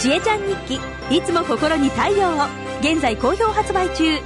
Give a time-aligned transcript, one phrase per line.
[0.00, 0.80] ちえちゃん日記
[1.14, 2.46] いつも心に太陽を。
[2.80, 4.18] 現在好評発売中。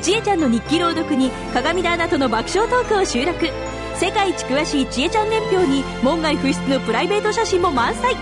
[0.00, 3.50] ちえちゃんの日記朗読に鏡田アナとの爆笑トークを収録。
[3.96, 8.14] 世界一詳しいちえちゃん年表に門外不出のプライベート写真も満載。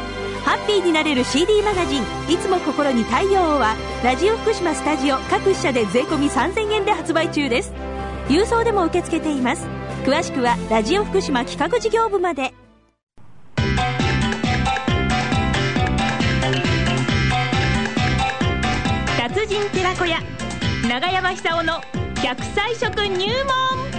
[0.45, 7.73] ハッピーになれる CD マガジン「いつも心に太陽を」はラジオ福島スタジオ各社で税込3000円で発売中です。
[8.29, 9.69] 郵送でも受け付けています。
[10.05, 12.66] 詳しくはラジオ福島企画事業部まで。
[19.29, 20.21] 達人寺子屋
[20.89, 21.81] 長山久夫の
[22.15, 23.27] 100歳食入
[23.91, 23.96] 門。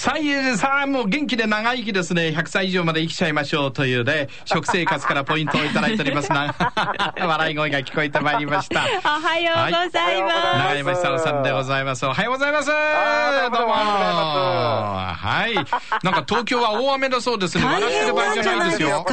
[0.00, 2.28] さあ、さあ、もう元気で長生きですね。
[2.34, 6.54] 100歳以上まで生きちゃいましょうというね、食生活からポイントをいただいておりますな。
[7.20, 8.80] 笑い声が聞こえてまいりました。
[8.80, 10.36] おはようございます。
[10.36, 12.06] はい、長山久夫さんでございます。
[12.06, 12.68] おはようございます。
[12.68, 13.74] どうも。
[13.74, 15.54] はい。
[15.54, 15.64] なん
[16.14, 17.66] か東京は大雨だそうですね。
[17.66, 19.04] 笑ってる場合じゃないですよ。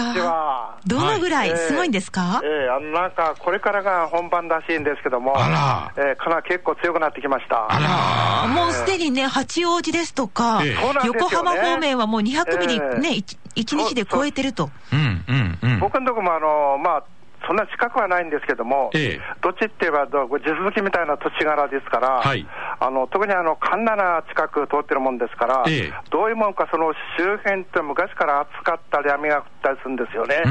[0.86, 2.40] どのぐらいすごいんですか？
[2.46, 5.34] ええ、あの、なんか、これからが本番らしいんですけども。
[5.38, 6.12] あら。
[6.12, 7.66] えかなり結構強くなってきました。
[7.70, 8.48] あら。
[8.48, 10.62] もうすでにね、八王子ですとか、
[11.06, 13.24] 横浜方面はもう200ミリね、
[13.56, 14.70] 1日で超えてると。
[14.92, 15.80] うんうんうん。
[15.80, 17.04] 僕のとこもあの、まあ、
[17.46, 20.12] そんな近くはないんですけども、ええ、どっちって言えば、地
[20.44, 22.46] 続きみたいな土地柄ですから、はい、
[22.80, 30.44] あの特にあの神奈近く通ってるもんですから、え、どういうもんか、その周辺って昔から暑かったり、雨が降ったりするんですよね。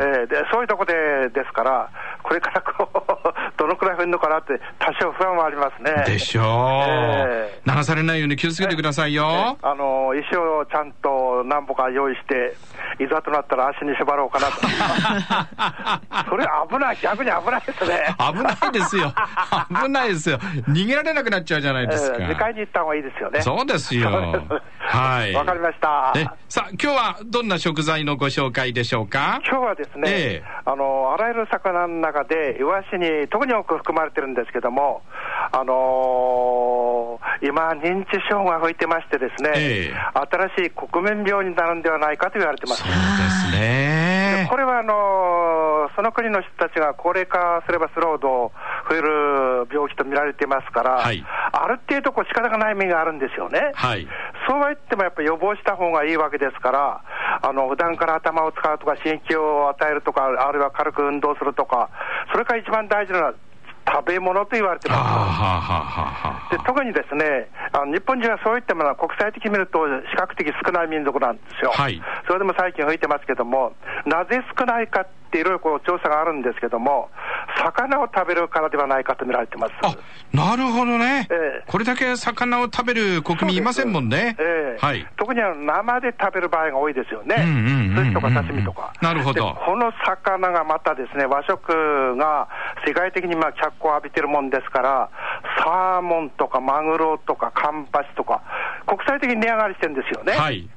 [0.00, 0.94] えー、でそういうとこで
[1.30, 1.88] ですから、
[2.22, 2.98] これからこう
[3.58, 6.04] どのくらい降るのかなって、多少不安はありますね。
[6.06, 9.58] でしょう、えー、流されないように気をつけてくださいよ。
[9.60, 12.56] あの石をちゃんと何歩か用意して、
[13.02, 14.54] いざとなったら足に縛ろうかなと。
[16.30, 18.14] それ危ない、逆に危ないですね。
[18.18, 19.12] 危ないですよ。
[19.82, 20.38] 危ないですよ。
[20.68, 22.18] 逃げられなくなっちゃうじゃないですか。
[22.20, 23.42] えー、2階に行った方がいいですよね。
[23.42, 24.08] そうですよ。
[24.88, 25.34] はい。
[25.34, 26.14] わかりました。
[26.48, 29.40] さあ、今日はどんな食材のご紹介でしょうか？
[29.46, 35.02] 今日はですね、えー、あの、あらゆる魚の中で、イワシに特に多く含まれてるんですけども、
[35.52, 42.82] あのー、今、認知症が吹いてましてですね、えー、新しい国民病になるんではないかと言われてます。
[42.82, 44.46] そうですね。
[44.50, 48.52] これはあのー、その国の人たちが高齢化すればするほど
[48.88, 51.22] 増える病気と見られていますから、はい、
[51.52, 53.72] ある程度こう仕方がない面があるんですよね。
[53.74, 54.06] はい、
[54.48, 57.00] そうは言ってもやっぱり予防した方がいいわけですから、
[57.42, 61.90] あの普段から頭を使うとか、刺激を与えるとか、あるいは軽く運動するとか、
[62.32, 63.34] それが一番大事なのは
[63.88, 66.56] 食べ物と言われてます。
[66.56, 73.72] で特にですねあの日本人はそういったものは国際的に見ると比較的少ない民族なんですよ、はい、それでも最近吹いてますけども
[74.06, 77.10] なぜ少ないかっていろいろこう調査があるんですけども
[77.58, 79.72] 魚を食べるからではないかと見られてます。
[79.82, 79.96] あ
[80.32, 87.36] なるほどね、えー、これだけ魚を食べる国民いませんもんね、えー、はい、特にあの生で食べる場合が多いですよね、
[87.96, 88.92] 寿司とか刺身とか。
[89.00, 89.56] なるほど。
[89.64, 92.48] この魚がまたですね和食が
[92.86, 95.10] 世界的にまあ脚光を浴びてるもんですから、
[95.64, 98.42] サーモンとかマグロとかカンパチとか、
[98.86, 100.32] 国際的に値上がりしてるんですよね。
[100.32, 100.68] はい。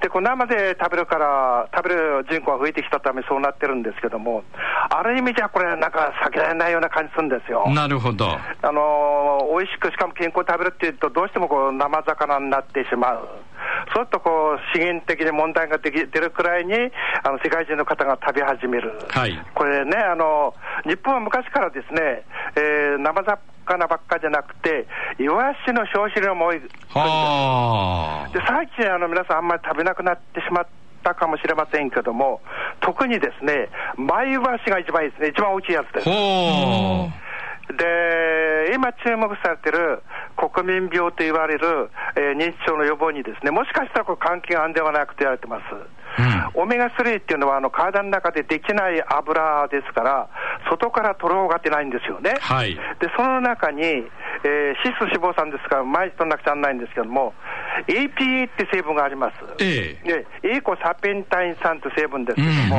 [0.00, 4.44] で、こう生で食べるから、食べる人口が増えてきたためそうなってるんですけども、
[4.90, 7.64] ある意味じゃこれ、なんか避けられないような感じするんですよ。
[7.70, 8.26] なるほど。
[8.62, 13.28] あの美味しく、しかも健康に食べるっていうと、どうしてもこう生魚になってしまう。
[13.92, 16.74] そうするとこう資源的に問題ができ出るくらいに
[17.22, 20.54] あの世界中の方が食べ始める、はい、これねあの、
[20.84, 22.24] 日本は昔からですね、
[22.56, 24.86] えー、生魚ばっかじゃなくて、
[25.18, 26.68] イワシの消費量も多いで
[28.46, 30.66] 最近あの、皆さん、あんまり食べなくなってしまっ
[31.02, 32.40] たかもしれませんけども、
[32.86, 36.06] 特にですね、マイワシが一番いいですね、一番大きいやつです。
[36.06, 36.12] で、
[38.74, 40.04] 今注目されてる
[40.36, 45.62] 国民病と言われる、えー、認知症の予防にですね、もしかしたらこれ関係があるんではなくて言われてます。
[46.54, 50.28] うん、オメガ3っていうのはあの体の中でできない油ですから、
[50.70, 52.38] 外から取ろうがってないんですよね。
[52.40, 52.80] はい、で、
[53.16, 54.06] その中に、
[54.44, 57.34] えー、脂質脂肪酸ですから、毎日取らなくちゃならないんですけども、
[57.86, 59.34] APA って成分があります。
[59.60, 62.76] ええ、で、エーコサペンタイン酸って成分ですけども、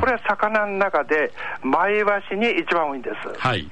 [0.00, 1.32] これは魚の中で、
[1.62, 3.38] マイワシに一番多いんです。
[3.38, 3.70] はい。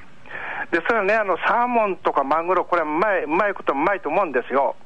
[0.70, 4.76] で、それはね、あの、サーモンとかマグロ、これはうまい、うまいことうまいと思うんですよ。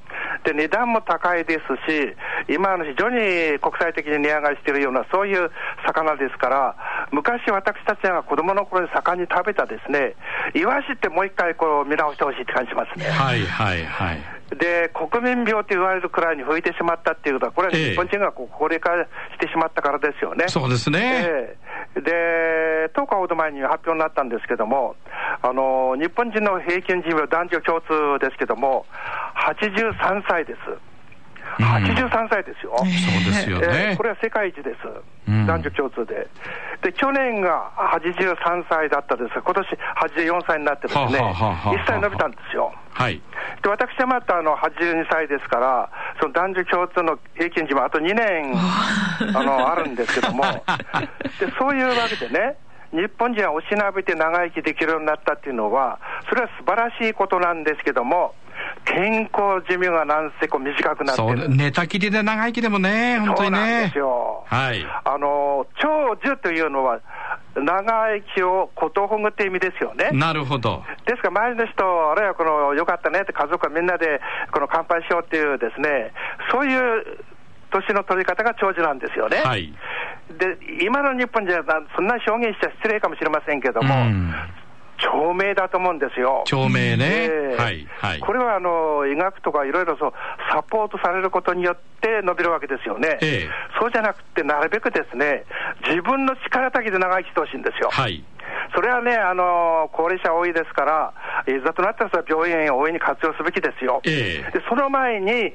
[0.44, 2.14] で、値段も高いですし、
[2.48, 5.50] 今、非常に国際的に値上がりしているような、そういう
[5.86, 6.76] 魚ですから、
[7.10, 10.14] 昔私たちが子供の頃に盛んに食べたですね、
[10.54, 13.06] イワシってもう一回こう見直してほしいって感じしますね。
[13.06, 14.18] はいはいはい。
[14.56, 18.90] で、国民病と言われるくらいに吹いてしまったっていうことは、これは日本人がこう高齢化
[19.34, 20.48] してしまったからですよね。
[20.48, 21.26] そうですね。
[21.26, 24.96] えー、で、10日ほど前に発表になったんですけども、
[25.42, 28.86] あの日本人の平均寿命、男女共通ですけども、
[29.36, 30.58] 83歳です。
[31.58, 32.74] 83歳ですよ。
[32.78, 34.02] そうですよえーねこ。
[34.04, 34.68] れは世界一です、
[35.28, 36.26] うん男女共通で。
[36.82, 39.68] で、去年が83歳だったですが、今年
[40.38, 42.72] 84歳になってですね、はあはあはあはあ1歳伸びたんですよ。
[42.92, 43.20] はい。
[43.62, 45.90] で私はまたあの82歳ですから、
[46.20, 50.62] その男女共通の平均値もあと2年あのあるんですけども、で
[51.58, 52.56] そういうわけでね、
[52.92, 58.34] 日本人はおしなべて長生きできるようになったっていうのは、それは素晴らしいことなんですけども、
[58.88, 61.48] 健康寿命がなんせこう短くなってる。
[61.48, 63.98] 寝たきりで長生きでもね、本当にねそうなんです。
[63.98, 64.44] よ。
[64.46, 64.86] はい。
[65.04, 67.00] あの長寿というのは、
[67.54, 67.82] 長
[68.14, 70.10] 生きをことほぐって意味ですよね。
[70.12, 70.82] なるほど。
[71.06, 74.20] ですから、周りの人、あるいはこのよかったねって、家族はみんなで
[74.52, 76.12] この乾杯しようっていうですね、
[76.50, 77.04] そういう
[77.70, 79.38] 年の取り方が長寿なんですよね。
[79.38, 79.74] はい。
[80.38, 84.34] で、今の日本じゃ、なそんな表現しちゃ失礼かもしれませんけども、うん
[84.98, 86.42] 長命だと思うんですよ。
[86.46, 87.54] 長命ねえ。
[87.54, 87.86] えはい。
[88.00, 88.20] はい。
[88.20, 90.12] これはあの医学とかいろいろそう
[90.50, 93.48] サポートされることによって伸びるわけですよね、ええ
[93.80, 95.44] そうじゃなくて、なるべくですね
[95.88, 97.90] 自分の力だけで長生きしてほしいんですよ。
[97.90, 98.24] はい。
[98.74, 101.14] それはね、あの高齢者多いですから、
[101.46, 104.00] いざとなったら病院を大いに活用すべきですよ。
[104.04, 105.54] ええでその前に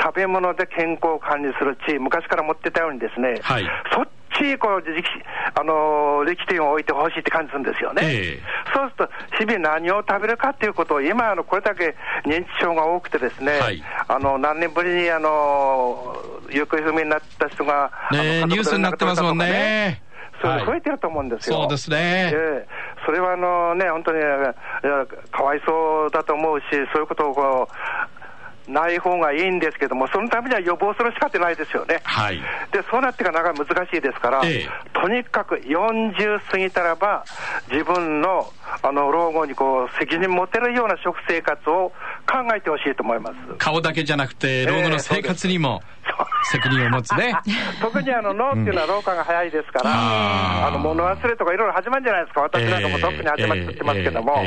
[0.00, 4.08] 食べ物で健康を管理する地位、昔から持ってたようにですね、はいそっ
[4.40, 5.02] ちにこう力
[5.54, 8.02] あの力点を置いてほしいって感じするんですよね。
[8.04, 8.42] ええ。
[8.74, 11.94] そうすると、日々何を食べるかっていうことを、今、あのこれだけ
[12.24, 13.82] 認知症が多くてですね、はい。
[14.08, 16.16] あの何年ぶりにあの
[16.50, 20.02] 行方不明になった人が、ねニュースになってますもんね。
[20.42, 20.54] そうい。
[20.54, 21.56] うのはい増えてると思うんですよ。
[21.56, 22.30] そうですね。
[22.32, 22.68] ええ。
[23.04, 24.20] それはあのね、本当に
[25.30, 27.74] かわいそうだと思うし、そういうことをこう
[28.70, 32.00] ない方がいいんですけども、そのためには予防するしかないですよね。
[32.04, 32.40] はい。
[32.72, 37.24] でそうなってからなかなか難しいですから、ええとにかく40過ぎたらば、
[37.70, 38.52] 自分の
[38.82, 41.92] あの老後にこう責任持てるような食生活を
[42.26, 43.36] 考えてほしいと思います。
[43.58, 45.82] 顔だけじゃなくて、老後の生活にも
[46.44, 47.34] 責任を持つね。
[47.80, 49.90] 特にあの脳っていうのは老化が早いですから、
[50.68, 54.44] あの物忘れとかいろいろ始まるんじゃないですか、私なんかも特に始まって言ってますけども、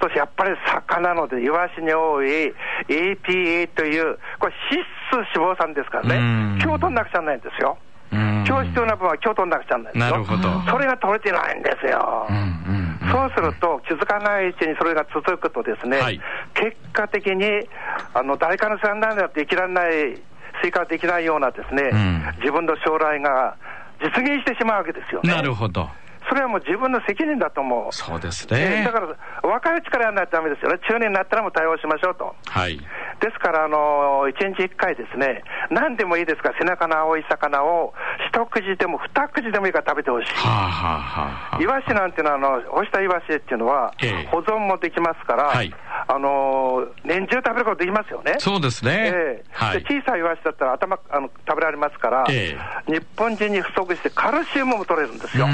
[0.00, 2.52] そしてやっぱり魚ので、イワシに多い
[2.88, 6.58] APA という、これ、脂質脂肪酸ですからうん。
[6.58, 7.78] ね、今日取んなくちゃならないんですよ。
[8.12, 8.44] うん。
[8.46, 10.38] 今日必要な分は今日取んなくちゃならないんですよ。
[10.38, 10.70] なるほど。
[10.70, 12.26] それが取れてないんですよ。
[12.28, 13.10] うんうんうん。
[13.10, 16.20] そうすると、気づかないうちにそれが続くとですね、はい。
[16.54, 17.68] 結果的に、
[18.14, 20.22] あの、誰かの世話にならないと生きられない、
[20.62, 23.56] 生活できないようなですね、うん自分の将来が
[24.00, 25.30] 実現してしまうわけですよね。
[25.30, 25.88] なるほど。
[26.28, 27.92] それはもう自分の責任だと思う。
[27.92, 28.92] そうですえーねだ。
[28.92, 29.08] から、
[29.42, 30.78] 若いうちからやらないとダメですよね。
[30.88, 32.34] 中年になったらもう対応しましょうと。
[32.46, 32.78] はい。
[32.78, 37.92] ですから、あの一日一回ですね、何でもいいですから、背中の青い魚を
[38.32, 40.26] 一口でも二口でもいいから食べてほしい。
[40.34, 45.74] はあはあはあはイワシなんていうのは、あの干したイワシっていうのはええ、保存もできますから、はい
[46.14, 48.34] あの年中食べることできますよね。
[48.36, 48.40] あ。
[48.40, 49.44] そうですねええ。
[49.50, 49.82] はい。
[49.82, 52.56] で小さいイワシだったら頭あの食べられますから、え
[52.86, 55.46] 日本人に不足してカルシウムも取れるんですよ。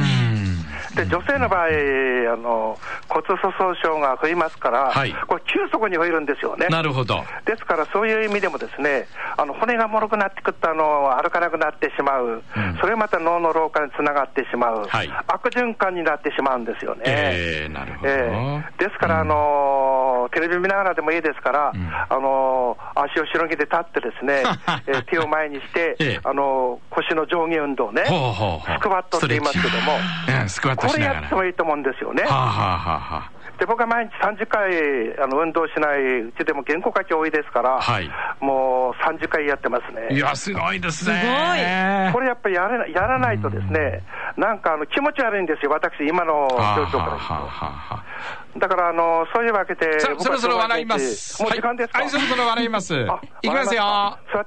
[0.90, 0.96] うん。
[0.96, 5.14] で女性の場合あの、骨粗鬆症が増えますから、はい。
[5.26, 6.66] これ、急速に増えるんですよね。
[6.68, 7.24] なるほど。
[7.44, 9.06] ですから、そういう意味でもですね、
[9.36, 12.78] あの骨が脆くなってくるとあの、歩かなくなってしまう、うん。
[12.80, 15.10] それまた脳の老化につながってしまう、はい。
[15.26, 17.02] 悪循環になってしまうんですよね。
[17.06, 18.08] ええなるほど。
[18.10, 21.74] ええですから、あのテレビ見ながらでもいいですから、ん。
[22.08, 24.42] あの足を広げて立ってですね、
[24.86, 26.20] えー手を前にして、 ええ。
[26.24, 28.78] あの腰の上下運動ね、ほうほうほう。
[28.78, 29.92] スクワットって言いますけども、
[30.40, 31.20] うんスクワットこれしながら。
[31.20, 32.22] やってもいいと思うんですよね。
[32.24, 33.38] はあはあはあはあ。
[33.58, 35.98] で僕は毎日30回あの運動しない
[36.30, 38.08] うちでも原稿書き多いですから、はい
[38.40, 40.14] もう30回やってますね。
[40.14, 42.06] いや、すごいですね。
[42.08, 42.62] すこれやっぱりや
[42.94, 44.04] やらないとですね、
[44.36, 48.04] なんかあの気持ち悪いんですよ、私、今の状況からはあはあはあはあ
[48.47, 48.47] 言うと。
[48.56, 51.42] だからあの、そういうわけで、そろそろ笑います。
[51.42, 52.94] もう時間ですか、はい、はいそろそろ笑います。
[53.08, 54.18] あいきますよ。
[54.32, 54.46] そうやっ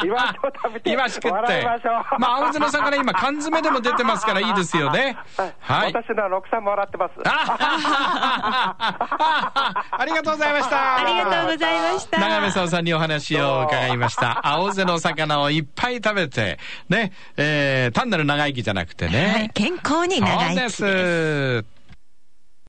[0.00, 0.32] て、イワシを
[0.62, 1.30] 食べて、イワシ食って。
[1.30, 2.20] 笑いましょう。
[2.20, 5.16] まあ、青園さんから今、缶詰でも出てますからいいですよね。
[5.60, 5.92] はい。
[5.92, 7.12] 私の奥さんも笑ってます。
[7.24, 7.56] あ
[9.92, 10.96] ありがとうございました。
[10.96, 12.20] ありがとうございました。
[12.20, 14.40] 長目さんにお話を伺いました。
[14.46, 19.32] 青背の魚をいっぱい食べて、ね、えー、単なる長生きじゃなくてね。
[19.32, 21.79] はい、健康に長生きそうです。